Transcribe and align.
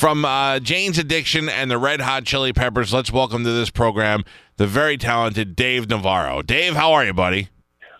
From 0.00 0.24
uh, 0.24 0.60
Jane's 0.60 0.96
Addiction 0.96 1.50
and 1.50 1.70
the 1.70 1.76
Red 1.76 2.00
Hot 2.00 2.24
Chili 2.24 2.54
Peppers, 2.54 2.90
let's 2.90 3.12
welcome 3.12 3.44
to 3.44 3.52
this 3.52 3.68
program 3.68 4.24
the 4.56 4.66
very 4.66 4.96
talented 4.96 5.54
Dave 5.54 5.90
Navarro. 5.90 6.40
Dave, 6.40 6.72
how 6.72 6.94
are 6.94 7.04
you, 7.04 7.12
buddy? 7.12 7.50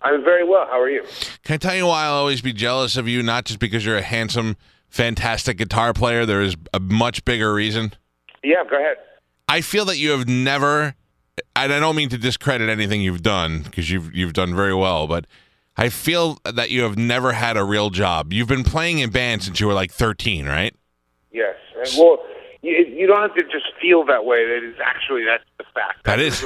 I'm 0.01 0.25
very 0.25 0.43
well. 0.43 0.65
How 0.65 0.81
are 0.81 0.89
you? 0.89 1.05
Can 1.45 1.57
I 1.57 1.57
tell 1.59 1.75
you 1.75 1.85
why 1.85 2.05
I'll 2.05 2.15
always 2.15 2.41
be 2.41 2.55
jealous 2.55 2.97
of 2.97 3.07
you? 3.07 3.23
Not 3.23 3.45
just 3.45 3.59
because 3.59 3.85
you're 3.85 3.99
a 3.99 4.03
handsome, 4.03 4.57
fantastic 4.89 5.59
guitar 5.59 5.93
player. 5.93 6.25
There 6.25 6.41
is 6.41 6.57
a 6.73 6.81
much 6.81 7.23
bigger 7.27 7.53
reason. 7.53 7.93
Yeah, 8.43 8.65
go 8.65 8.79
ahead. 8.79 8.97
I 9.47 9.61
feel 9.61 9.85
that 9.85 9.99
you 9.99 10.13
have 10.13 10.27
never, 10.27 10.95
and 11.55 11.71
I 11.71 11.79
don't 11.81 11.97
mean 11.97 12.09
to 12.09 12.17
discredit 12.17 12.71
anything 12.71 13.03
you've 13.03 13.21
done 13.21 13.61
because 13.61 13.91
you've 13.91 14.15
you've 14.15 14.33
done 14.33 14.57
very 14.57 14.75
well, 14.75 15.07
but 15.07 15.27
I 15.77 15.91
feel 15.91 16.39
that 16.47 16.71
you 16.71 16.81
have 16.85 16.97
never 16.97 17.33
had 17.33 17.59
a 17.59 17.63
real 17.63 17.91
job. 17.91 18.33
You've 18.33 18.49
been 18.49 18.65
playing 18.65 19.01
in 19.01 19.11
bands 19.11 19.45
since 19.45 19.61
you 19.61 19.67
were 19.67 19.75
like 19.75 19.93
13, 19.93 20.47
right? 20.47 20.75
Yes. 21.31 21.57
And, 21.81 21.91
well, 21.99 22.19
you, 22.63 22.73
you 22.73 23.07
don't 23.07 23.23
have 23.23 23.35
to 23.35 23.43
just 23.45 23.67
feel 23.81 24.05
that 24.07 24.25
way. 24.25 24.45
That 24.47 24.63
is 24.69 24.77
actually 24.85 25.25
that's 25.25 25.45
the 25.59 25.65
fact. 25.75 26.05
That 26.05 26.21
is, 26.21 26.43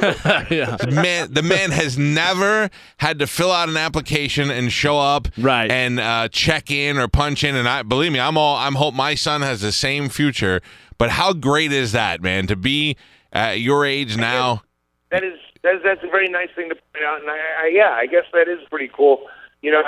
yeah. 0.50 0.76
the 0.80 0.90
man. 0.90 1.32
The 1.34 1.42
man 1.42 1.70
has 1.72 1.98
never 1.98 2.70
had 2.98 3.18
to 3.18 3.26
fill 3.26 3.50
out 3.50 3.68
an 3.68 3.76
application 3.76 4.50
and 4.50 4.70
show 4.70 4.98
up, 4.98 5.26
Right. 5.36 5.70
and 5.70 5.98
uh, 5.98 6.28
check 6.28 6.70
in 6.70 6.98
or 6.98 7.08
punch 7.08 7.42
in. 7.42 7.56
And 7.56 7.68
I 7.68 7.82
believe 7.82 8.12
me, 8.12 8.20
I'm 8.20 8.38
all. 8.38 8.56
I'm 8.56 8.76
hope 8.76 8.94
my 8.94 9.14
son 9.16 9.42
has 9.42 9.60
the 9.60 9.72
same 9.72 10.08
future. 10.08 10.60
But 10.98 11.10
how 11.10 11.32
great 11.32 11.72
is 11.72 11.90
that, 11.92 12.22
man? 12.22 12.46
To 12.46 12.54
be 12.56 12.96
at 13.32 13.60
your 13.60 13.84
age 13.84 14.16
now. 14.16 14.62
that 15.10 15.24
is 15.24 15.38
that's 15.64 15.82
that's 15.82 16.04
a 16.04 16.08
very 16.08 16.28
nice 16.28 16.50
thing 16.54 16.68
to 16.68 16.76
point 16.76 17.04
out. 17.04 17.20
And 17.22 17.28
I, 17.30 17.38
I 17.64 17.70
yeah, 17.74 17.90
I 17.90 18.06
guess 18.06 18.24
that 18.32 18.46
is 18.48 18.60
pretty 18.70 18.88
cool. 18.94 19.26
You 19.62 19.72
know, 19.72 19.82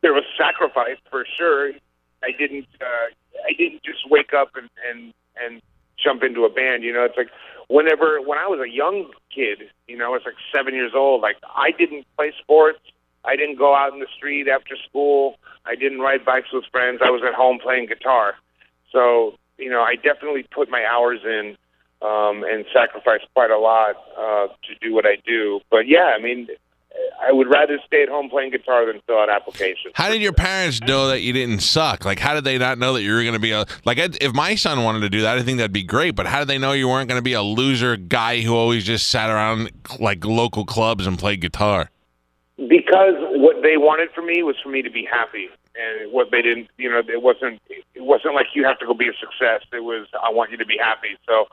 there 0.00 0.12
was 0.12 0.24
sacrifice 0.36 0.96
for 1.08 1.24
sure. 1.38 1.70
I 2.24 2.32
didn't 2.36 2.66
uh, 2.80 2.84
I 3.44 3.52
didn't 3.52 3.82
just 3.82 4.08
wake 4.10 4.32
up 4.32 4.50
and 4.56 4.68
and 4.88 5.12
and 5.42 5.62
jump 6.02 6.22
into 6.22 6.44
a 6.44 6.50
band. 6.50 6.82
You 6.82 6.92
know, 6.92 7.04
it's 7.04 7.16
like 7.16 7.30
whenever 7.68 8.20
when 8.20 8.38
I 8.38 8.46
was 8.46 8.60
a 8.60 8.70
young 8.70 9.10
kid, 9.34 9.70
you 9.88 9.96
know, 9.96 10.06
I 10.06 10.08
was 10.08 10.22
like 10.24 10.36
seven 10.54 10.74
years 10.74 10.92
old. 10.94 11.22
Like 11.22 11.36
I 11.54 11.70
didn't 11.72 12.06
play 12.16 12.32
sports. 12.40 12.80
I 13.24 13.36
didn't 13.36 13.58
go 13.58 13.74
out 13.74 13.92
in 13.92 14.00
the 14.00 14.06
street 14.16 14.48
after 14.48 14.76
school. 14.88 15.36
I 15.64 15.74
didn't 15.74 15.98
ride 15.98 16.24
bikes 16.24 16.52
with 16.52 16.64
friends. 16.70 17.00
I 17.04 17.10
was 17.10 17.22
at 17.26 17.34
home 17.34 17.58
playing 17.60 17.86
guitar. 17.86 18.34
So 18.92 19.34
you 19.58 19.70
know, 19.70 19.80
I 19.82 19.96
definitely 19.96 20.44
put 20.44 20.68
my 20.70 20.84
hours 20.84 21.20
in 21.24 21.56
um, 22.02 22.44
and 22.44 22.64
sacrificed 22.72 23.26
quite 23.34 23.50
a 23.50 23.58
lot 23.58 23.96
uh, 24.16 24.48
to 24.48 24.74
do 24.80 24.94
what 24.94 25.06
I 25.06 25.16
do. 25.26 25.60
But 25.70 25.88
yeah, 25.88 26.14
I 26.16 26.20
mean, 26.20 26.48
I 27.20 27.32
would 27.32 27.48
rather 27.48 27.78
stay 27.86 28.02
at 28.02 28.08
home 28.08 28.28
playing 28.28 28.50
guitar 28.50 28.86
than 28.86 29.00
fill 29.06 29.18
out 29.18 29.28
applications. 29.30 29.92
How 29.94 30.08
did 30.10 30.20
your 30.22 30.32
parents 30.32 30.80
know 30.80 31.08
that 31.08 31.20
you 31.22 31.32
didn't 31.32 31.60
suck? 31.60 32.04
Like, 32.04 32.18
how 32.18 32.34
did 32.34 32.44
they 32.44 32.58
not 32.58 32.78
know 32.78 32.92
that 32.94 33.02
you 33.02 33.12
were 33.14 33.22
going 33.22 33.34
to 33.34 33.38
be 33.40 33.52
a 33.52 33.64
like? 33.84 33.98
I'd- 33.98 34.18
If 34.20 34.32
my 34.34 34.54
son 34.54 34.82
wanted 34.84 35.00
to 35.00 35.08
do 35.10 35.22
that, 35.22 35.38
I 35.38 35.42
think 35.42 35.58
that'd 35.58 35.72
be 35.72 35.82
great. 35.82 36.14
But 36.14 36.26
how 36.26 36.38
did 36.40 36.48
they 36.48 36.58
know 36.58 36.72
you 36.72 36.88
weren't 36.88 37.08
going 37.08 37.18
to 37.18 37.22
be 37.22 37.32
a 37.34 37.42
loser 37.42 37.96
guy 37.96 38.40
who 38.40 38.54
always 38.54 38.84
just 38.84 39.08
sat 39.08 39.30
around 39.30 39.70
like 39.98 40.24
local 40.24 40.64
clubs 40.64 41.06
and 41.06 41.18
played 41.18 41.40
guitar? 41.40 41.90
because 42.68 43.14
what 43.36 43.62
they 43.62 43.76
wanted 43.76 44.08
for 44.14 44.22
me 44.22 44.42
was 44.42 44.56
for 44.62 44.70
me 44.70 44.80
to 44.80 44.90
be 44.90 45.04
happy 45.04 45.48
and 45.74 46.10
what 46.10 46.30
they 46.30 46.40
didn't 46.40 46.68
you 46.78 46.88
know 46.90 47.00
it 47.06 47.20
wasn't 47.20 47.60
it 47.68 48.02
wasn't 48.02 48.34
like 48.34 48.46
you 48.54 48.64
have 48.64 48.78
to 48.78 48.86
go 48.86 48.94
be 48.94 49.06
a 49.08 49.12
success 49.20 49.60
it 49.74 49.84
was 49.84 50.06
i 50.24 50.30
want 50.30 50.50
you 50.50 50.56
to 50.56 50.64
be 50.64 50.78
happy 50.78 51.08
so 51.26 51.46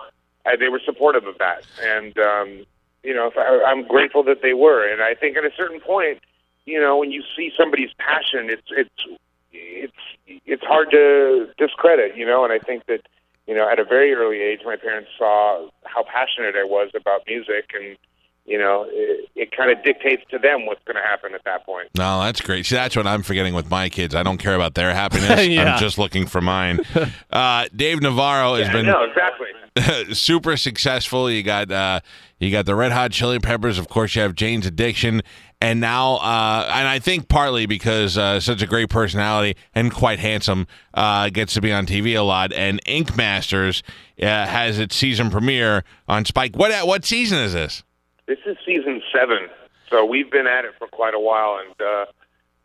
uh, 0.45 0.55
they 0.57 0.69
were 0.69 0.79
supportive 0.85 1.25
of 1.27 1.37
that 1.39 1.65
and 1.81 2.17
um 2.19 2.65
you 3.03 3.13
know 3.13 3.31
I, 3.35 3.63
i'm 3.67 3.87
grateful 3.87 4.23
that 4.23 4.41
they 4.41 4.53
were. 4.53 4.87
And 4.91 5.01
i 5.01 5.13
think 5.13 5.37
at 5.37 5.45
a 5.45 5.51
certain 5.55 5.79
point 5.79 6.19
you 6.65 6.79
know 6.79 6.97
when 6.97 7.11
you 7.11 7.23
see 7.35 7.51
somebody's 7.57 7.91
passion 7.97 8.49
it's 8.49 8.67
it's 8.71 9.19
it's 9.51 10.41
it's 10.45 10.63
hard 10.63 10.91
to 10.91 11.47
discredit 11.57 12.17
you 12.17 12.25
know? 12.25 12.43
And 12.43 12.53
i 12.53 12.59
think 12.59 12.85
that 12.87 13.01
you 13.47 13.55
know 13.55 13.69
at 13.69 13.79
a 13.79 13.83
very 13.83 14.13
early 14.13 14.41
age 14.41 14.61
my 14.65 14.75
parents 14.77 15.09
saw 15.17 15.67
how 15.83 16.03
passionate 16.03 16.55
i 16.55 16.63
was 16.63 16.91
about 16.95 17.21
music 17.27 17.71
and 17.73 17.97
you 18.45 18.57
know, 18.57 18.85
it, 18.89 19.29
it 19.35 19.51
kind 19.55 19.71
of 19.71 19.83
dictates 19.83 20.23
to 20.31 20.37
them 20.37 20.65
what's 20.65 20.83
going 20.85 20.97
to 20.97 21.01
happen 21.01 21.33
at 21.33 21.43
that 21.45 21.65
point. 21.65 21.89
No, 21.97 22.21
that's 22.21 22.41
great. 22.41 22.65
See, 22.65 22.75
that's 22.75 22.95
what 22.95 23.07
I'm 23.07 23.23
forgetting 23.23 23.53
with 23.53 23.69
my 23.69 23.89
kids. 23.89 24.13
I 24.15 24.23
don't 24.23 24.37
care 24.37 24.55
about 24.55 24.73
their 24.75 24.93
happiness. 24.93 25.47
Yeah. 25.53 25.73
I'm 25.73 25.79
just 25.79 25.97
looking 25.97 26.25
for 26.25 26.41
mine. 26.41 26.79
Uh, 27.31 27.67
Dave 27.75 27.99
Navarro 28.01 28.55
has 28.55 28.69
been 28.69 28.85
no, 28.85 29.03
exactly. 29.03 29.47
super 30.13 30.55
successful. 30.55 31.29
You 31.31 31.41
got 31.41 31.71
uh, 31.71 31.99
you 32.39 32.51
got 32.51 32.65
the 32.65 32.75
Red 32.75 32.91
Hot 32.91 33.11
Chili 33.11 33.39
Peppers. 33.39 33.79
Of 33.79 33.87
course, 33.89 34.15
you 34.15 34.21
have 34.21 34.35
Jane's 34.35 34.67
Addiction, 34.67 35.21
and 35.59 35.79
now 35.79 36.17
uh, 36.17 36.69
and 36.73 36.87
I 36.87 36.99
think 36.99 37.27
partly 37.27 37.65
because 37.65 38.17
uh, 38.17 38.39
such 38.39 38.61
a 38.61 38.67
great 38.67 38.89
personality 38.89 39.57
and 39.73 39.91
quite 39.91 40.19
handsome 40.19 40.67
uh, 40.93 41.29
gets 41.29 41.55
to 41.55 41.61
be 41.61 41.71
on 41.71 41.87
TV 41.87 42.15
a 42.15 42.21
lot. 42.21 42.53
And 42.53 42.79
Ink 42.85 43.17
Masters 43.17 43.81
uh, 44.21 44.25
has 44.25 44.77
its 44.77 44.95
season 44.95 45.31
premiere 45.31 45.83
on 46.07 46.25
Spike. 46.25 46.55
What 46.55 46.85
what 46.85 47.03
season 47.03 47.39
is 47.39 47.53
this? 47.53 47.83
This 48.33 48.57
is 48.57 48.57
season 48.65 48.99
seven, 49.13 49.47
so 49.91 50.03
we've 50.03 50.31
been 50.31 50.47
at 50.47 50.65
it 50.65 50.71
for 50.79 50.87
quite 50.87 51.13
a 51.13 51.19
while, 51.19 51.59
and 51.63 51.79
uh, 51.79 52.05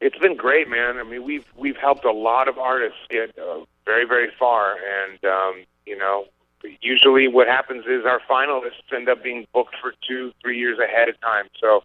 it's 0.01 0.17
been 0.17 0.35
great, 0.35 0.67
man. 0.67 0.97
I 0.97 1.03
mean, 1.03 1.25
we've 1.25 1.45
we've 1.59 1.77
helped 1.77 2.07
a 2.07 2.11
lot 2.11 2.49
of 2.49 2.57
artists 2.57 2.97
get 3.11 3.39
uh, 3.39 3.67
very 3.85 4.07
very 4.07 4.31
far, 4.39 4.77
and 4.77 5.23
um, 5.27 5.65
you 5.85 5.99
know, 5.99 6.25
usually 6.81 7.29
what 7.29 7.49
happens 7.49 7.85
is 7.85 8.07
our 8.07 8.19
finalists 8.21 8.97
end 8.97 9.11
up 9.11 9.23
being 9.23 9.47
booked 9.53 9.75
for 9.79 9.93
two 10.09 10.33
three 10.41 10.59
years 10.59 10.79
ahead 10.79 11.11
of 11.11 11.21
time. 11.21 11.49
So, 11.61 11.83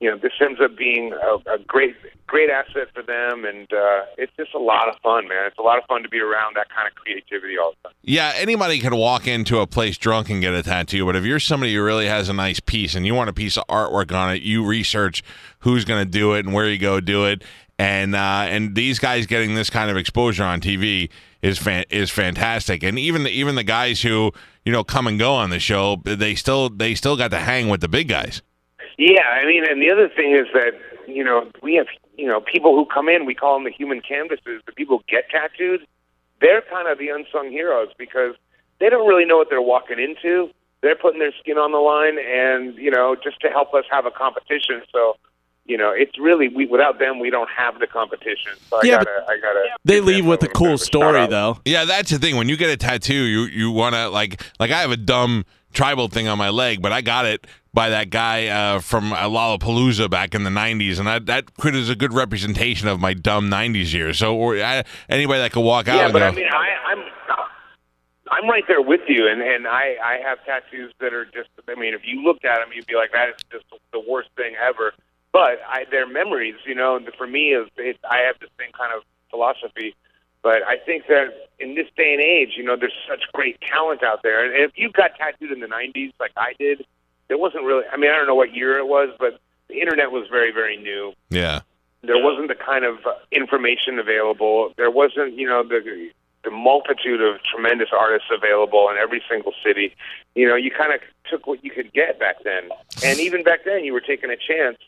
you 0.00 0.10
know, 0.10 0.18
this 0.18 0.32
ends 0.40 0.60
up 0.62 0.76
being 0.76 1.12
a, 1.12 1.54
a 1.54 1.58
great 1.66 1.94
great 2.26 2.50
asset 2.50 2.88
for 2.92 3.02
them, 3.02 3.44
and 3.44 3.72
uh, 3.72 4.02
it's 4.18 4.32
just 4.36 4.52
a 4.52 4.58
lot 4.58 4.88
of 4.88 4.96
fun, 5.02 5.28
man. 5.28 5.46
It's 5.46 5.58
a 5.58 5.62
lot 5.62 5.78
of 5.78 5.84
fun 5.84 6.02
to 6.02 6.08
be 6.08 6.18
around 6.18 6.56
that 6.56 6.68
kind 6.68 6.86
of 6.88 6.94
creativity 6.94 7.56
all 7.56 7.70
the 7.70 7.88
time. 7.88 7.96
Yeah, 8.02 8.32
anybody 8.36 8.78
can 8.78 8.94
walk 8.96 9.26
into 9.26 9.60
a 9.60 9.66
place 9.66 9.96
drunk 9.96 10.28
and 10.28 10.40
get 10.40 10.52
a 10.52 10.62
tattoo, 10.62 11.06
but 11.06 11.16
if 11.16 11.24
you're 11.24 11.40
somebody 11.40 11.74
who 11.74 11.82
really 11.82 12.06
has 12.06 12.28
a 12.28 12.34
nice 12.34 12.60
piece 12.60 12.94
and 12.94 13.06
you 13.06 13.14
want 13.14 13.30
a 13.30 13.32
piece 13.32 13.56
of 13.56 13.66
artwork 13.68 14.12
on 14.12 14.34
it, 14.34 14.42
you 14.42 14.66
research 14.66 15.22
who's 15.60 15.84
going 15.84 16.04
to 16.04 16.10
do 16.10 16.34
it 16.34 16.44
and 16.44 16.52
where 16.52 16.68
you 16.68 16.78
go 16.78 17.00
do 17.00 17.24
it. 17.24 17.42
And 17.78 18.14
uh, 18.14 18.46
and 18.48 18.74
these 18.74 18.98
guys 18.98 19.26
getting 19.26 19.54
this 19.54 19.70
kind 19.70 19.90
of 19.90 19.96
exposure 19.96 20.44
on 20.44 20.60
TV 20.60 21.10
is 21.42 21.58
fan- 21.58 21.84
is 21.90 22.10
fantastic. 22.10 22.82
And 22.82 22.98
even 22.98 23.22
the, 23.22 23.30
even 23.30 23.54
the 23.54 23.64
guys 23.64 24.02
who 24.02 24.32
you 24.64 24.72
know 24.72 24.84
come 24.84 25.06
and 25.06 25.18
go 25.18 25.34
on 25.34 25.50
the 25.50 25.58
show, 25.58 26.02
they 26.04 26.34
still 26.34 26.68
they 26.70 26.94
still 26.94 27.16
got 27.16 27.30
to 27.32 27.38
hang 27.38 27.68
with 27.68 27.80
the 27.80 27.88
big 27.88 28.08
guys. 28.08 28.42
Yeah, 28.98 29.22
I 29.22 29.44
mean, 29.44 29.64
and 29.68 29.80
the 29.82 29.90
other 29.90 30.08
thing 30.08 30.32
is 30.32 30.46
that 30.54 30.72
you 31.06 31.22
know 31.22 31.50
we 31.62 31.74
have 31.74 31.86
you 32.16 32.26
know 32.26 32.40
people 32.40 32.74
who 32.74 32.86
come 32.86 33.08
in. 33.08 33.26
We 33.26 33.34
call 33.34 33.54
them 33.54 33.64
the 33.64 33.70
human 33.70 34.00
canvases. 34.00 34.62
The 34.66 34.72
people 34.72 34.98
who 34.98 35.04
get 35.08 35.28
tattooed, 35.30 35.86
they're 36.40 36.62
kind 36.62 36.88
of 36.88 36.98
the 36.98 37.08
unsung 37.08 37.50
heroes 37.50 37.88
because 37.98 38.34
they 38.80 38.88
don't 38.88 39.06
really 39.06 39.24
know 39.24 39.36
what 39.36 39.48
they're 39.50 39.62
walking 39.62 39.98
into. 39.98 40.50
They're 40.82 40.96
putting 40.96 41.18
their 41.18 41.32
skin 41.40 41.58
on 41.58 41.72
the 41.72 41.78
line, 41.78 42.18
and 42.18 42.74
you 42.76 42.90
know, 42.90 43.16
just 43.22 43.40
to 43.40 43.48
help 43.48 43.74
us 43.74 43.84
have 43.90 44.06
a 44.06 44.10
competition. 44.10 44.82
So, 44.92 45.16
you 45.64 45.76
know, 45.76 45.90
it's 45.90 46.18
really 46.18 46.48
we 46.48 46.66
without 46.66 46.98
them, 46.98 47.18
we 47.18 47.30
don't 47.30 47.50
have 47.50 47.78
the 47.80 47.86
competition. 47.86 48.52
So 48.70 48.76
I 48.76 48.80
Yeah, 48.84 48.96
gotta, 48.98 49.24
I 49.28 49.38
gotta. 49.40 49.64
They 49.84 50.00
leave 50.00 50.24
with 50.24 50.42
a 50.42 50.48
cool 50.48 50.78
story, 50.78 51.26
though. 51.26 51.58
Yeah, 51.64 51.84
that's 51.84 52.10
the 52.10 52.18
thing. 52.18 52.36
When 52.36 52.48
you 52.48 52.56
get 52.56 52.70
a 52.70 52.76
tattoo, 52.76 53.14
you 53.14 53.42
you 53.44 53.70
want 53.70 53.94
to 53.94 54.08
like 54.08 54.42
like 54.60 54.70
I 54.70 54.80
have 54.80 54.90
a 54.90 54.96
dumb 54.96 55.44
tribal 55.76 56.08
thing 56.08 56.26
on 56.26 56.38
my 56.38 56.48
leg, 56.48 56.82
but 56.82 56.90
I 56.90 57.02
got 57.02 57.26
it 57.26 57.46
by 57.72 57.90
that 57.90 58.10
guy 58.10 58.46
uh, 58.46 58.80
from 58.80 59.12
uh, 59.12 59.18
Lollapalooza 59.18 60.10
back 60.10 60.34
in 60.34 60.42
the 60.42 60.50
'90s, 60.50 60.98
and 60.98 61.06
that 61.06 61.26
that 61.26 61.44
is 61.64 61.90
a 61.90 61.94
good 61.94 62.12
representation 62.12 62.88
of 62.88 62.98
my 62.98 63.14
dumb 63.14 63.48
'90s 63.48 63.92
years. 63.92 64.18
So, 64.18 64.34
or 64.34 64.56
I, 64.56 64.82
anybody 65.08 65.40
that 65.40 65.52
could 65.52 65.60
walk 65.60 65.86
out, 65.86 65.96
Yeah, 65.96 66.04
and 66.04 66.12
but 66.12 66.20
go, 66.20 66.26
I 66.26 66.30
mean, 66.32 66.48
I, 66.50 66.92
I'm 66.92 67.04
I'm 68.30 68.48
right 68.48 68.64
there 68.66 68.82
with 68.82 69.02
you, 69.06 69.28
and 69.28 69.40
and 69.40 69.68
I 69.68 69.96
I 70.02 70.18
have 70.26 70.44
tattoos 70.44 70.92
that 71.00 71.12
are 71.12 71.26
just. 71.26 71.50
I 71.68 71.78
mean, 71.78 71.94
if 71.94 72.02
you 72.04 72.22
looked 72.22 72.44
at 72.44 72.58
them, 72.58 72.68
you'd 72.74 72.86
be 72.86 72.94
like, 72.94 73.12
that 73.12 73.28
is 73.28 73.36
just 73.52 73.64
the 73.92 74.00
worst 74.00 74.30
thing 74.36 74.54
ever. 74.60 74.94
But 75.32 75.60
I, 75.68 75.84
they're 75.90 76.08
memories, 76.08 76.54
you 76.64 76.74
know. 76.74 76.96
And 76.96 77.06
for 77.18 77.26
me, 77.26 77.50
is 77.50 77.68
it, 77.76 77.98
I 78.08 78.20
have 78.26 78.36
the 78.40 78.48
same 78.58 78.72
kind 78.72 78.92
of 78.96 79.02
philosophy. 79.30 79.94
But 80.46 80.62
I 80.62 80.76
think 80.76 81.08
that 81.08 81.50
in 81.58 81.74
this 81.74 81.88
day 81.96 82.12
and 82.14 82.22
age, 82.22 82.50
you 82.56 82.62
know, 82.62 82.76
there's 82.76 82.94
such 83.08 83.24
great 83.32 83.60
talent 83.60 84.04
out 84.04 84.22
there. 84.22 84.44
And 84.44 84.54
if 84.54 84.70
you 84.76 84.92
got 84.92 85.16
tattooed 85.16 85.50
in 85.50 85.58
the 85.58 85.66
'90s, 85.66 86.12
like 86.20 86.30
I 86.36 86.52
did, 86.56 86.86
there 87.26 87.36
wasn't 87.36 87.64
really. 87.64 87.82
I 87.92 87.96
mean, 87.96 88.12
I 88.12 88.14
don't 88.14 88.28
know 88.28 88.36
what 88.36 88.54
year 88.54 88.78
it 88.78 88.86
was, 88.86 89.08
but 89.18 89.40
the 89.66 89.80
internet 89.80 90.12
was 90.12 90.28
very, 90.30 90.52
very 90.52 90.76
new 90.76 91.14
yeah, 91.30 91.62
there 92.04 92.22
wasn't 92.22 92.46
the 92.46 92.54
kind 92.54 92.84
of 92.84 92.98
uh, 93.04 93.14
information 93.32 93.98
available. 93.98 94.72
There 94.76 94.88
wasn't, 94.88 95.34
you 95.34 95.48
know, 95.48 95.64
the 95.64 96.10
the 96.44 96.50
multitude 96.52 97.20
of 97.20 97.42
tremendous 97.42 97.88
artists 97.90 98.28
available 98.30 98.88
in 98.88 98.98
every 98.98 99.20
single 99.28 99.52
city. 99.64 99.96
You 100.36 100.46
know, 100.46 100.54
you 100.54 100.70
kind 100.70 100.92
of 100.92 101.00
took 101.28 101.48
what 101.48 101.64
you 101.64 101.72
could 101.72 101.92
get 101.92 102.20
back 102.20 102.36
then, 102.44 102.70
and 103.02 103.18
even 103.18 103.42
back 103.42 103.64
then, 103.64 103.84
you 103.84 103.92
were 103.92 104.00
taking 104.00 104.30
a 104.30 104.36
chance. 104.36 104.78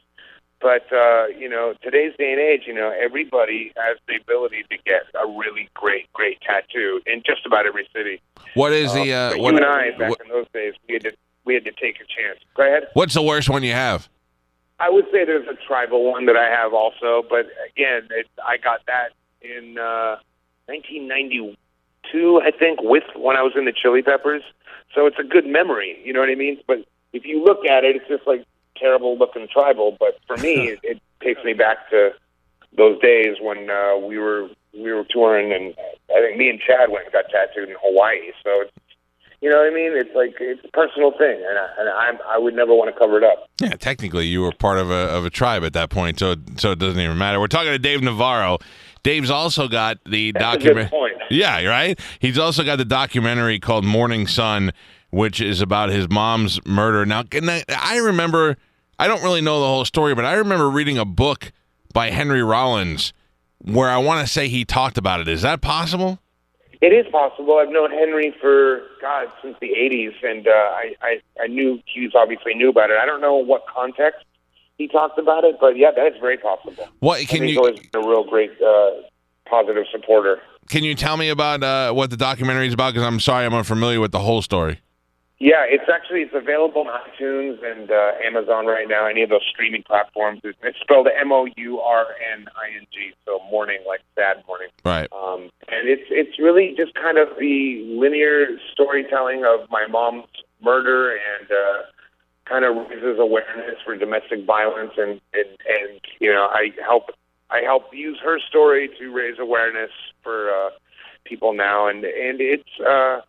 But 0.60 0.92
uh, 0.92 1.26
you 1.38 1.48
know, 1.48 1.74
today's 1.82 2.12
day 2.18 2.32
and 2.32 2.40
age, 2.40 2.62
you 2.66 2.74
know, 2.74 2.90
everybody 2.90 3.72
has 3.76 3.96
the 4.08 4.16
ability 4.16 4.64
to 4.70 4.76
get 4.84 5.02
a 5.14 5.26
really 5.26 5.68
great, 5.74 6.12
great 6.12 6.40
tattoo 6.40 7.00
in 7.06 7.22
just 7.24 7.46
about 7.46 7.64
every 7.66 7.88
city. 7.94 8.20
What 8.54 8.72
is 8.72 8.92
the 8.92 9.12
uh, 9.12 9.30
but 9.30 9.38
what, 9.40 9.50
you 9.52 9.56
and 9.58 9.66
I 9.66 9.90
back 9.96 10.10
what- 10.10 10.20
in 10.20 10.28
those 10.28 10.46
days, 10.52 10.74
we 10.88 10.94
had 10.94 11.02
to 11.04 11.12
we 11.44 11.54
had 11.54 11.64
to 11.64 11.72
take 11.72 11.96
a 11.96 12.04
chance. 12.04 12.40
Go 12.56 12.64
ahead. 12.64 12.88
what's 12.94 13.14
the 13.14 13.22
worst 13.22 13.48
one 13.48 13.62
you 13.62 13.72
have? 13.72 14.08
I 14.80 14.90
would 14.90 15.06
say 15.06 15.24
there's 15.24 15.48
a 15.48 15.54
tribal 15.66 16.10
one 16.10 16.26
that 16.26 16.36
I 16.36 16.48
have 16.48 16.72
also, 16.72 17.24
but 17.28 17.46
again, 17.70 18.06
it, 18.10 18.26
I 18.46 18.58
got 18.58 18.80
that 18.86 19.08
in 19.42 19.76
uh, 19.76 20.18
1992, 20.66 22.40
I 22.44 22.50
think, 22.56 22.80
with 22.82 23.02
when 23.16 23.36
I 23.36 23.42
was 23.42 23.52
in 23.56 23.64
the 23.64 23.72
Chili 23.72 24.02
Peppers. 24.02 24.42
So 24.94 25.06
it's 25.06 25.18
a 25.18 25.24
good 25.24 25.46
memory, 25.46 25.98
you 26.04 26.12
know 26.12 26.20
what 26.20 26.28
I 26.28 26.34
mean? 26.34 26.58
But 26.66 26.84
if 27.12 27.24
you 27.24 27.42
look 27.42 27.64
at 27.64 27.84
it, 27.84 27.96
it's 27.96 28.08
just 28.08 28.26
like 28.26 28.44
terrible 28.78 29.16
looking 29.18 29.48
tribal. 29.52 29.96
But 29.98 30.18
for 30.26 30.36
me, 30.36 30.68
it, 30.68 30.80
it 30.82 31.00
takes 31.22 31.42
me 31.44 31.52
back 31.52 31.90
to 31.90 32.10
those 32.76 33.00
days 33.00 33.36
when 33.40 33.70
uh, 33.70 33.96
we 33.96 34.18
were 34.18 34.48
we 34.74 34.92
were 34.92 35.04
touring, 35.10 35.52
and 35.52 35.74
I 36.14 36.20
think 36.20 36.38
me 36.38 36.50
and 36.50 36.60
Chad 36.60 36.90
went 36.90 37.06
and 37.06 37.12
got 37.12 37.24
tattooed 37.30 37.68
in 37.68 37.76
Hawaii. 37.82 38.32
So 38.44 38.62
it's 38.62 38.72
you 39.40 39.48
know 39.48 39.58
what 39.58 39.66
I 39.66 39.70
mean? 39.70 39.92
It's 39.96 40.14
like 40.16 40.34
it's 40.40 40.64
a 40.64 40.68
personal 40.72 41.12
thing, 41.12 41.44
and 41.48 41.58
I, 41.58 41.68
and 41.78 41.88
I'm, 41.88 42.18
I 42.28 42.38
would 42.38 42.54
never 42.54 42.74
want 42.74 42.92
to 42.92 42.98
cover 42.98 43.18
it 43.18 43.24
up. 43.24 43.48
Yeah, 43.60 43.76
technically 43.76 44.26
you 44.26 44.42
were 44.42 44.52
part 44.52 44.78
of 44.78 44.90
a 44.90 44.94
of 44.94 45.24
a 45.24 45.30
tribe 45.30 45.62
at 45.62 45.74
that 45.74 45.90
point, 45.90 46.18
so 46.18 46.34
so 46.56 46.72
it 46.72 46.80
doesn't 46.80 47.00
even 47.00 47.16
matter. 47.16 47.38
We're 47.38 47.46
talking 47.46 47.70
to 47.70 47.78
Dave 47.78 48.02
Navarro. 48.02 48.58
Dave's 49.04 49.30
also 49.30 49.68
got 49.68 49.98
the 50.04 50.32
That's 50.32 50.56
a 50.56 50.58
good 50.58 50.74
document. 50.74 50.92
Yeah, 51.30 51.62
right. 51.66 51.98
He's 52.18 52.38
also 52.38 52.64
got 52.64 52.76
the 52.76 52.84
documentary 52.84 53.60
called 53.60 53.84
Mourning 53.84 54.26
Son, 54.26 54.72
which 55.10 55.40
is 55.40 55.60
about 55.60 55.90
his 55.90 56.10
mom's 56.10 56.64
murder. 56.66 57.06
Now, 57.06 57.22
can 57.22 57.48
I, 57.48 57.62
I 57.68 57.98
remember. 57.98 58.56
I 58.98 59.06
don't 59.06 59.22
really 59.22 59.40
know 59.40 59.60
the 59.60 59.66
whole 59.66 59.84
story, 59.84 60.14
but 60.14 60.24
I 60.24 60.34
remember 60.34 60.68
reading 60.68 60.98
a 60.98 61.04
book 61.04 61.52
by 61.92 62.10
Henry 62.10 62.42
Rollins 62.42 63.12
where 63.58 63.88
I 63.88 63.98
want 63.98 64.26
to 64.26 64.32
say 64.32 64.48
he 64.48 64.64
talked 64.64 64.98
about 64.98 65.20
it. 65.20 65.28
Is 65.28 65.42
that 65.42 65.60
possible? 65.60 66.18
It 66.80 66.92
is 66.92 67.06
possible. 67.10 67.58
I've 67.58 67.70
known 67.70 67.90
Henry 67.90 68.34
for 68.40 68.82
God 69.00 69.28
since 69.42 69.56
the 69.60 69.68
'80s, 69.68 70.14
and 70.22 70.46
uh, 70.46 70.50
I, 70.50 70.94
I 71.02 71.20
I 71.42 71.46
knew 71.48 71.80
Hughes 71.92 72.12
obviously 72.16 72.54
knew 72.54 72.70
about 72.70 72.90
it. 72.90 72.96
I 73.02 73.06
don't 73.06 73.20
know 73.20 73.34
what 73.34 73.64
context 73.66 74.24
he 74.76 74.86
talked 74.86 75.18
about 75.18 75.42
it, 75.42 75.56
but 75.60 75.76
yeah, 75.76 75.90
that's 75.94 76.16
very 76.20 76.38
possible. 76.38 76.88
What 77.00 77.18
can 77.26 77.38
Henry's 77.38 77.54
you 77.54 77.58
always 77.58 77.80
been 77.80 78.04
a 78.04 78.08
real 78.08 78.22
great 78.22 78.52
uh, 78.62 78.90
positive 79.48 79.84
supporter. 79.90 80.40
can 80.68 80.84
you 80.84 80.94
tell 80.94 81.16
me 81.16 81.30
about 81.30 81.62
uh, 81.64 81.92
what 81.92 82.10
the 82.10 82.16
documentary 82.16 82.68
is 82.68 82.74
about? 82.74 82.94
Because 82.94 83.06
I'm 83.06 83.18
sorry, 83.18 83.44
I'm 83.44 83.54
unfamiliar 83.54 84.00
with 84.00 84.12
the 84.12 84.20
whole 84.20 84.42
story. 84.42 84.80
Yeah, 85.40 85.64
it's 85.68 85.88
actually 85.92 86.22
it's 86.22 86.34
available 86.34 86.80
on 86.80 86.88
iTunes 86.88 87.64
and 87.64 87.90
uh, 87.92 88.10
Amazon 88.24 88.66
right 88.66 88.88
now. 88.88 89.06
Any 89.06 89.22
of 89.22 89.30
those 89.30 89.46
streaming 89.48 89.84
platforms. 89.84 90.40
It's, 90.42 90.58
it's 90.64 90.78
spelled 90.80 91.06
M 91.06 91.30
O 91.30 91.46
U 91.56 91.78
R 91.78 92.06
N 92.32 92.46
I 92.56 92.76
N 92.76 92.86
G, 92.92 93.12
so 93.24 93.38
mourning 93.48 93.78
like 93.86 94.00
sad 94.16 94.42
mourning. 94.48 94.68
Right. 94.84 95.08
Um, 95.12 95.50
and 95.68 95.88
it's 95.88 96.08
it's 96.10 96.40
really 96.40 96.74
just 96.76 96.94
kind 96.94 97.18
of 97.18 97.28
the 97.38 97.84
linear 97.86 98.46
storytelling 98.72 99.44
of 99.44 99.70
my 99.70 99.86
mom's 99.86 100.26
murder 100.60 101.12
and 101.12 101.48
uh, 101.50 101.82
kind 102.44 102.64
of 102.64 102.74
raises 102.88 103.20
awareness 103.20 103.76
for 103.84 103.96
domestic 103.96 104.44
violence 104.44 104.92
and, 104.96 105.20
and 105.34 105.50
and 105.68 106.00
you 106.18 106.32
know 106.32 106.48
I 106.50 106.70
help 106.84 107.10
I 107.50 107.60
help 107.60 107.84
use 107.92 108.18
her 108.24 108.40
story 108.40 108.90
to 108.98 109.12
raise 109.12 109.38
awareness 109.38 109.90
for 110.22 110.50
uh, 110.50 110.70
people 111.24 111.52
now 111.52 111.86
and 111.86 112.04
and 112.04 112.40
it's 112.40 112.80
uh, 112.84 113.20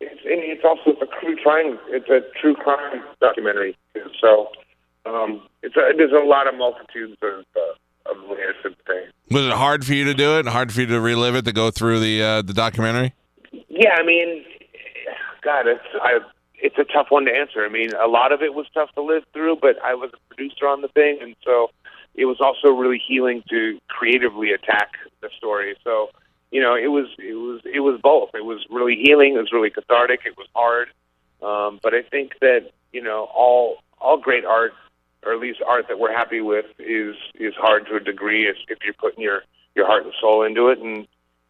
it's 0.00 0.20
and 0.24 0.42
it's 0.42 0.64
also 0.64 0.90
it's 0.90 1.02
a 1.02 1.20
true 1.20 1.36
crime 1.42 1.78
it's 1.88 2.08
a 2.08 2.20
true 2.40 2.54
crime 2.54 3.02
documentary 3.20 3.76
so 4.20 4.48
um, 5.06 5.42
it's 5.62 5.76
a, 5.76 5.92
there's 5.96 6.12
a 6.12 6.26
lot 6.26 6.46
of 6.46 6.54
multitudes 6.56 7.16
of 7.22 7.44
uh, 7.56 8.10
of 8.10 8.16
the. 8.28 9.06
Was 9.30 9.46
it 9.46 9.52
hard 9.52 9.84
for 9.84 9.94
you 9.94 10.04
to 10.04 10.14
do 10.14 10.38
it? 10.38 10.46
Hard 10.46 10.72
for 10.72 10.80
you 10.80 10.86
to 10.88 11.00
relive 11.00 11.34
it 11.36 11.44
to 11.44 11.52
go 11.52 11.70
through 11.70 12.00
the 12.00 12.22
uh, 12.22 12.42
the 12.42 12.52
documentary? 12.52 13.14
Yeah, 13.68 13.94
I 13.96 14.04
mean, 14.04 14.44
God, 15.42 15.66
it's 15.66 15.84
I, 16.02 16.18
it's 16.56 16.76
a 16.78 16.84
tough 16.84 17.06
one 17.10 17.24
to 17.26 17.32
answer. 17.32 17.64
I 17.64 17.68
mean, 17.68 17.92
a 17.94 18.08
lot 18.08 18.32
of 18.32 18.42
it 18.42 18.54
was 18.54 18.66
tough 18.74 18.92
to 18.94 19.02
live 19.02 19.22
through, 19.32 19.58
but 19.62 19.76
I 19.82 19.94
was 19.94 20.10
a 20.12 20.34
producer 20.34 20.66
on 20.66 20.82
the 20.82 20.88
thing, 20.88 21.18
and 21.22 21.36
so 21.44 21.70
it 22.14 22.24
was 22.26 22.40
also 22.40 22.68
really 22.68 23.00
healing 23.06 23.42
to 23.48 23.78
creatively 23.88 24.52
attack 24.52 24.90
the 25.22 25.30
story. 25.36 25.76
So, 25.84 26.10
you 26.50 26.60
know, 26.60 26.74
it 26.74 26.88
was 26.88 27.06
it 27.18 27.34
was 27.34 27.60
it 27.64 27.80
was 27.80 28.00
both. 28.02 28.30
It 28.34 28.44
was 28.44 28.64
really 28.70 28.96
healing. 28.96 29.34
It 29.34 29.38
was 29.38 29.52
really 29.52 29.70
cathartic. 29.70 30.20
It 30.24 30.36
was 30.36 30.48
hard, 30.54 30.88
um, 31.42 31.80
but 31.82 31.94
I 31.94 32.02
think 32.02 32.32
that 32.40 32.70
you 32.92 33.02
know 33.02 33.28
all 33.34 33.78
all 34.00 34.16
great 34.18 34.44
art, 34.44 34.72
or 35.24 35.32
at 35.32 35.40
least 35.40 35.60
art 35.66 35.86
that 35.88 35.98
we're 35.98 36.12
happy 36.12 36.40
with, 36.40 36.66
is 36.78 37.16
is 37.34 37.54
hard 37.54 37.86
to 37.86 37.96
a 37.96 38.00
degree 38.00 38.48
if, 38.48 38.56
if 38.68 38.78
you're 38.84 38.94
putting 38.94 39.22
your 39.22 39.42
your 39.74 39.86
heart 39.86 40.04
and 40.04 40.12
soul 40.20 40.42
into 40.42 40.68
it, 40.68 40.78
and 40.78 41.06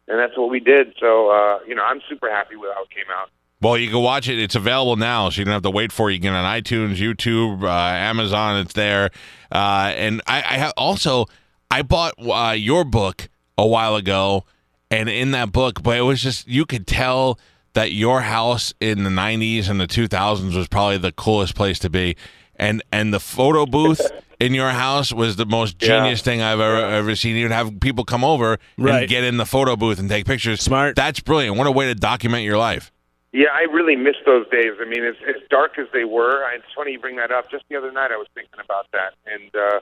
and 0.07 0.19
that's 0.19 0.37
what 0.37 0.49
we 0.49 0.59
did. 0.59 0.93
So, 0.99 1.29
uh, 1.29 1.59
you 1.67 1.73
know, 1.73 1.83
I'm 1.83 2.01
super 2.09 2.29
happy 2.29 2.55
with 2.55 2.71
how 2.75 2.83
it 2.83 2.89
came 2.89 3.05
out. 3.15 3.29
Well, 3.61 3.77
you 3.77 3.89
can 3.89 4.01
watch 4.01 4.27
it. 4.27 4.39
It's 4.39 4.55
available 4.55 4.95
now, 4.95 5.29
so 5.29 5.39
you 5.39 5.45
don't 5.45 5.53
have 5.53 5.61
to 5.63 5.71
wait 5.71 5.91
for 5.91 6.09
it. 6.09 6.15
You 6.15 6.19
can 6.19 6.33
on 6.33 6.43
iTunes, 6.43 6.95
YouTube, 6.95 7.63
uh, 7.63 7.67
Amazon. 7.69 8.59
It's 8.59 8.73
there. 8.73 9.11
Uh, 9.51 9.93
and 9.95 10.21
I, 10.25 10.37
I 10.37 10.57
have 10.57 10.73
also 10.77 11.27
I 11.69 11.83
bought 11.83 12.15
uh, 12.19 12.53
your 12.57 12.83
book 12.83 13.29
a 13.57 13.65
while 13.65 13.95
ago, 13.95 14.45
and 14.91 15.09
in 15.09 15.31
that 15.31 15.51
book, 15.51 15.81
but 15.81 15.97
it 15.97 16.01
was 16.01 16.21
just 16.21 16.47
you 16.47 16.65
could 16.67 16.85
tell 16.85 17.39
that 17.73 17.93
your 17.93 18.21
house 18.21 18.73
in 18.79 19.03
the 19.03 19.09
'90s 19.09 19.69
and 19.69 19.79
the 19.79 19.87
2000s 19.87 20.55
was 20.55 20.67
probably 20.67 20.97
the 20.99 21.11
coolest 21.13 21.55
place 21.55 21.79
to 21.79 21.89
be, 21.89 22.15
and 22.57 22.83
and 22.91 23.11
the 23.13 23.19
photo 23.19 23.65
booth. 23.65 24.01
In 24.41 24.55
your 24.55 24.71
house 24.71 25.13
was 25.13 25.35
the 25.35 25.45
most 25.45 25.79
Yeah. 25.83 25.99
genius 25.99 26.23
thing 26.23 26.41
I've 26.41 26.59
ever 26.59 26.77
ever 26.83 27.15
seen. 27.15 27.35
You'd 27.35 27.51
have 27.51 27.79
people 27.79 28.03
come 28.03 28.23
over 28.23 28.57
Right. 28.75 29.01
and 29.01 29.07
get 29.07 29.23
in 29.23 29.37
the 29.37 29.45
photo 29.45 29.75
booth 29.75 29.99
and 29.99 30.09
take 30.09 30.25
pictures. 30.25 30.61
Smart. 30.63 30.95
That's 30.95 31.19
brilliant. 31.19 31.57
What 31.57 31.67
a 31.67 31.71
way 31.71 31.85
to 31.85 31.93
document 31.93 32.43
your 32.43 32.57
life. 32.57 32.91
Yeah, 33.33 33.49
I 33.53 33.71
really 33.71 33.95
miss 33.95 34.15
those 34.25 34.47
days. 34.49 34.71
I 34.81 34.85
mean, 34.89 35.03
as, 35.05 35.13
as 35.29 35.35
dark 35.51 35.77
as 35.77 35.85
they 35.93 36.05
were, 36.05 36.43
I- 36.43 36.55
it's 36.55 36.65
funny 36.75 36.93
you 36.93 36.99
bring 36.99 37.17
that 37.17 37.31
up. 37.31 37.51
Just 37.51 37.65
the 37.69 37.75
other 37.75 37.91
night, 37.91 38.09
I 38.11 38.17
was 38.17 38.25
thinking 38.33 38.59
about 38.65 38.87
that, 38.93 39.13
and 39.31 39.55
uh, 39.55 39.79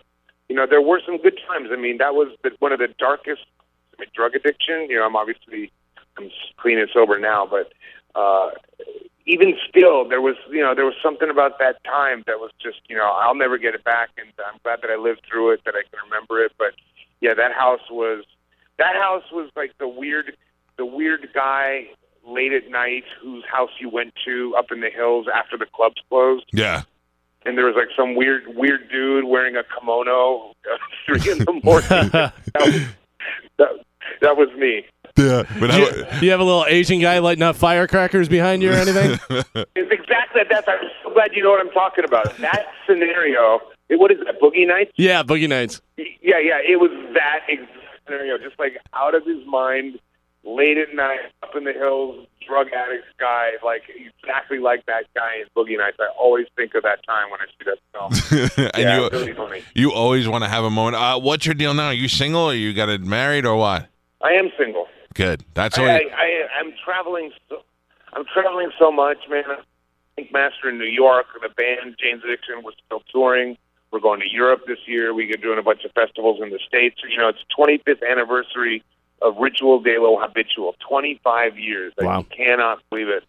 you 0.49 0.57
know, 0.57 0.65
there 0.69 0.81
were 0.81 0.99
some 1.05 1.19
good 1.21 1.39
times. 1.47 1.69
I 1.71 1.77
mean, 1.77 1.97
that 1.99 2.13
was 2.13 2.27
the, 2.43 2.51
one 2.59 2.73
of 2.73 2.79
the 2.79 2.89
darkest. 2.99 3.45
Mean, 3.99 4.09
drug 4.15 4.35
addiction. 4.35 4.87
You 4.89 4.97
know, 4.97 5.05
I'm 5.05 5.15
obviously 5.15 5.71
I'm 6.17 6.29
clean 6.57 6.79
and 6.79 6.89
sober 6.93 7.19
now, 7.19 7.45
but 7.49 7.71
uh, 8.15 8.51
even 9.25 9.55
still, 9.69 10.07
there 10.07 10.21
was 10.21 10.35
you 10.49 10.61
know 10.61 10.73
there 10.75 10.85
was 10.85 10.95
something 11.03 11.29
about 11.29 11.59
that 11.59 11.83
time 11.83 12.23
that 12.27 12.39
was 12.39 12.51
just 12.61 12.79
you 12.89 12.95
know 12.95 13.05
I'll 13.11 13.35
never 13.35 13.57
get 13.57 13.75
it 13.75 13.83
back, 13.83 14.09
and 14.17 14.27
I'm 14.45 14.59
glad 14.63 14.79
that 14.81 14.89
I 14.89 14.95
lived 14.95 15.21
through 15.29 15.51
it, 15.51 15.61
that 15.65 15.75
I 15.75 15.83
can 15.83 15.99
remember 16.09 16.43
it. 16.43 16.51
But 16.57 16.73
yeah, 17.21 17.33
that 17.35 17.53
house 17.53 17.81
was 17.91 18.23
that 18.77 18.95
house 18.95 19.23
was 19.31 19.49
like 19.55 19.77
the 19.77 19.87
weird 19.87 20.35
the 20.77 20.85
weird 20.85 21.27
guy 21.33 21.87
late 22.25 22.53
at 22.53 22.69
night 22.69 23.03
whose 23.21 23.43
house 23.51 23.69
you 23.79 23.89
went 23.89 24.13
to 24.25 24.55
up 24.57 24.71
in 24.71 24.81
the 24.81 24.89
hills 24.89 25.27
after 25.33 25.57
the 25.57 25.65
clubs 25.65 25.95
closed 26.09 26.45
Yeah. 26.53 26.83
and 27.45 27.57
there 27.57 27.65
was 27.65 27.75
like 27.75 27.87
some 27.97 28.15
weird 28.15 28.43
weird 28.55 28.89
dude 28.89 29.25
wearing 29.25 29.55
a 29.55 29.63
kimono 29.63 30.53
three 31.05 31.31
in 31.31 31.39
the 31.39 31.59
morning 31.63 31.87
that, 31.89 32.33
was, 32.55 32.73
that, 32.73 32.83
that 32.83 32.89
was 34.39 34.49
me 34.57 34.85
Yeah. 35.17 35.43
But 35.59 35.71
Do 35.71 35.77
you, 35.77 36.05
do 36.19 36.25
you 36.25 36.31
have 36.31 36.39
a 36.39 36.43
little 36.43 36.65
Asian 36.67 36.99
guy 36.99 37.19
lighting 37.19 37.43
up 37.43 37.55
firecrackers 37.55 38.29
behind 38.29 38.63
you 38.63 38.71
or 38.71 38.75
anything? 38.75 39.19
it's 39.75 39.91
exactly 39.91 40.41
that 40.49 40.63
i'm 40.67 40.89
so 41.03 41.13
glad 41.13 41.33
you 41.33 41.43
know 41.43 41.51
what 41.51 41.59
i'm 41.59 41.71
talking 41.71 42.03
about 42.03 42.35
that 42.37 42.67
scenario 42.87 43.59
it, 43.89 43.99
what 43.99 44.11
is 44.11 44.17
that 44.25 44.39
boogie 44.41 44.67
nights 44.67 44.91
yeah, 44.95 45.23
Boogie 45.23 45.49
Nights. 45.49 45.81
yeah 45.97 46.39
yeah 46.39 46.59
it 46.65 46.79
was 46.79 46.91
that 47.13 47.41
exact 47.47 47.71
scenario 48.05 48.37
just 48.37 48.57
like 48.59 48.77
out 48.93 49.15
of 49.15 49.25
his 49.25 49.45
mind 49.45 49.99
late 50.43 50.77
at 50.77 50.93
night 50.95 51.19
up 51.43 51.55
in 51.55 51.63
the 51.65 51.73
hills 51.73 52.25
drug 52.47 52.67
addict 52.71 53.05
guy 53.19 53.51
like 53.63 53.83
exactly 54.23 54.59
like 54.59 54.85
that 54.85 55.03
guy 55.15 55.41
in 55.41 55.47
boogie 55.55 55.77
nights 55.77 55.97
i 55.99 56.07
always 56.17 56.47
think 56.55 56.73
of 56.75 56.83
that 56.83 56.99
time 57.05 57.29
when 57.29 57.39
i 57.41 57.45
see 57.45 57.65
that 57.65 57.77
film 57.91 58.69
and 58.73 58.83
yeah 58.83 58.99
you, 58.99 59.09
really 59.09 59.33
funny 59.33 59.61
you 59.73 59.91
always 59.91 60.27
want 60.27 60.43
to 60.43 60.49
have 60.49 60.63
a 60.63 60.69
moment. 60.69 60.95
Uh, 60.95 61.19
what's 61.19 61.45
your 61.45 61.55
deal 61.55 61.73
now? 61.73 61.87
Are 61.87 61.93
you 61.93 62.07
single? 62.07 62.49
Or 62.49 62.53
you 62.53 62.73
got 62.73 62.89
it 62.89 63.01
married 63.01 63.45
or 63.45 63.55
what? 63.55 63.87
I 64.21 64.33
am 64.33 64.49
single 64.57 64.87
Good. 65.13 65.43
That's 65.53 65.77
I, 65.77 65.81
what. 65.81 65.89
I, 65.89 66.03
I, 66.15 66.47
I'm 66.59 66.73
traveling. 66.83 67.31
So, 67.49 67.63
I'm 68.13 68.25
traveling 68.33 68.71
so 68.79 68.91
much, 68.91 69.17
man. 69.29 69.43
Ink 70.17 70.31
Master 70.31 70.69
in 70.69 70.77
New 70.77 70.85
York. 70.85 71.27
The 71.41 71.49
band 71.49 71.95
Jane's 71.99 72.23
Addiction. 72.23 72.63
We're 72.63 72.71
still 72.85 73.01
touring. 73.11 73.57
We're 73.91 73.99
going 73.99 74.19
to 74.19 74.29
Europe 74.31 74.61
this 74.67 74.79
year. 74.85 75.13
We're 75.13 75.35
doing 75.35 75.57
a 75.57 75.63
bunch 75.63 75.83
of 75.83 75.91
festivals 75.93 76.39
in 76.41 76.51
the 76.51 76.59
states. 76.65 77.01
You 77.09 77.17
know, 77.17 77.29
it's 77.29 77.43
25th 77.57 78.07
anniversary 78.07 78.83
of 79.21 79.37
Ritual 79.37 79.79
de 79.81 79.97
lo 79.99 80.17
Habitual. 80.19 80.75
25 80.87 81.57
years. 81.57 81.93
I 81.99 82.21
cannot 82.23 82.79
believe 82.89 83.09
it. 83.09 83.23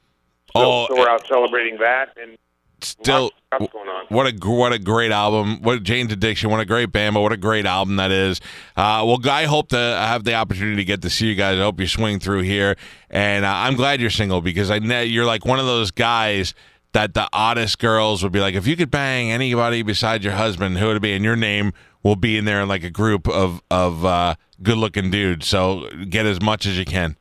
So, 0.54 0.62
Oh, 0.62 0.86
so 0.88 0.96
we're 0.96 1.08
eh 1.08 1.12
out 1.12 1.26
celebrating 1.26 1.78
that, 1.78 2.10
and 2.20 2.36
still 2.84 3.22
Lots 3.22 3.34
of 3.52 3.56
stuff 3.62 3.72
going 3.72 3.88
on. 3.88 4.06
what 4.08 4.26
a 4.26 4.48
what 4.48 4.72
a 4.72 4.78
great 4.78 5.12
album. 5.12 5.62
What 5.62 5.82
Jane's 5.82 6.12
Addiction. 6.12 6.50
What 6.50 6.60
a 6.60 6.64
great 6.64 6.92
band. 6.92 7.14
But 7.14 7.20
what 7.22 7.32
a 7.32 7.36
great 7.36 7.66
album 7.66 7.96
that 7.96 8.10
is. 8.10 8.40
Uh, 8.76 9.04
well, 9.06 9.18
I 9.28 9.44
hope 9.44 9.68
to 9.70 9.76
have 9.76 10.24
the 10.24 10.34
opportunity 10.34 10.76
to 10.76 10.84
get 10.84 11.02
to 11.02 11.10
see 11.10 11.26
you 11.26 11.34
guys. 11.34 11.58
I 11.58 11.62
hope 11.62 11.80
you 11.80 11.86
swing 11.86 12.20
through 12.20 12.42
here, 12.42 12.76
and 13.10 13.44
uh, 13.44 13.52
I'm 13.52 13.76
glad 13.76 14.00
you're 14.00 14.10
single 14.10 14.40
because 14.40 14.70
I 14.70 14.78
know 14.78 15.00
you're 15.00 15.26
like 15.26 15.44
one 15.44 15.58
of 15.58 15.66
those 15.66 15.90
guys 15.90 16.54
that 16.92 17.14
the 17.14 17.28
oddest 17.32 17.78
girls 17.78 18.22
would 18.22 18.32
be 18.32 18.40
like, 18.40 18.54
if 18.54 18.66
you 18.66 18.76
could 18.76 18.90
bang 18.90 19.30
anybody 19.30 19.82
besides 19.82 20.24
your 20.24 20.34
husband, 20.34 20.78
who 20.78 20.88
would 20.88 20.96
it 20.96 21.02
be? 21.02 21.12
And 21.12 21.24
your 21.24 21.36
name 21.36 21.72
will 22.02 22.16
be 22.16 22.36
in 22.36 22.44
there 22.44 22.60
in 22.60 22.68
like 22.68 22.82
a 22.84 22.90
group 22.90 23.28
of 23.28 23.62
of 23.70 24.04
uh, 24.04 24.34
good 24.62 24.76
looking 24.78 25.10
dudes. 25.10 25.46
So 25.46 25.88
get 26.08 26.26
as 26.26 26.40
much 26.40 26.66
as 26.66 26.78
you 26.78 26.84
can. 26.84 27.16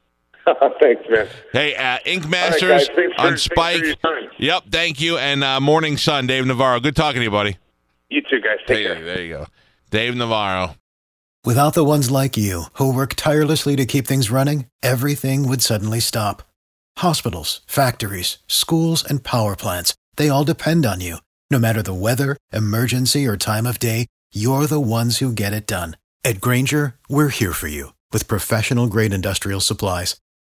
Thanks, 0.81 1.03
man. 1.09 1.27
Hey, 1.53 1.75
uh, 1.75 1.97
Ink 2.05 2.27
Masters 2.27 2.87
guys. 2.87 2.87
Thanks 2.95 3.15
for, 3.15 3.21
on 3.21 3.31
for 3.33 3.37
Spike. 3.37 3.83
Yep, 4.37 4.63
thank 4.71 5.01
you. 5.01 5.17
And 5.17 5.43
uh, 5.43 5.59
Mourning 5.59 5.97
Son, 5.97 6.27
Dave 6.27 6.45
Navarro. 6.45 6.79
Good 6.79 6.95
talking 6.95 7.19
to 7.19 7.23
you, 7.23 7.31
buddy. 7.31 7.57
You 8.09 8.21
too, 8.21 8.39
guys. 8.39 8.57
Take 8.65 8.85
There, 8.85 8.95
care. 8.95 9.05
there 9.05 9.21
you 9.21 9.33
go. 9.33 9.47
Dave 9.91 10.15
Navarro. 10.15 10.75
Without 11.45 11.73
the 11.73 11.85
ones 11.85 12.11
like 12.11 12.35
you, 12.37 12.63
who 12.73 12.93
work 12.93 13.13
tirelessly 13.15 13.75
to 13.77 13.85
keep 13.85 14.05
things 14.07 14.29
running, 14.29 14.65
everything 14.83 15.47
would 15.47 15.61
suddenly 15.61 15.99
stop. 15.99 16.43
Hospitals, 16.97 17.61
factories, 17.65 18.39
schools, 18.47 19.03
and 19.09 19.23
power 19.23 19.55
plants, 19.55 19.95
they 20.17 20.27
all 20.29 20.43
depend 20.43 20.85
on 20.85 20.99
you. 20.99 21.17
No 21.49 21.57
matter 21.57 21.81
the 21.81 21.93
weather, 21.93 22.35
emergency, 22.51 23.25
or 23.25 23.37
time 23.37 23.65
of 23.65 23.79
day, 23.79 24.05
you're 24.33 24.67
the 24.67 24.81
ones 24.81 25.19
who 25.19 25.31
get 25.31 25.53
it 25.53 25.65
done. 25.65 25.95
At 26.25 26.41
Grainger, 26.41 26.95
we're 27.07 27.29
here 27.29 27.53
for 27.53 27.67
you 27.69 27.93
with 28.11 28.27
professional 28.27 28.87
grade 28.87 29.13
industrial 29.13 29.61
supplies. 29.61 30.17